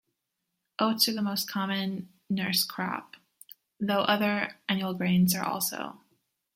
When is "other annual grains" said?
4.01-5.35